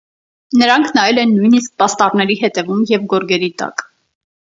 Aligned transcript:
Նրանք 0.61 0.87
նայել 0.95 1.21
են 1.25 1.35
նույնիսկ 1.35 1.77
պաստառների 1.83 2.41
ետևում 2.47 2.85
և 2.97 3.09
գորգերի 3.15 3.55
տակ։ 3.65 3.89